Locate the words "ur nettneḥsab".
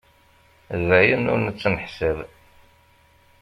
1.33-2.17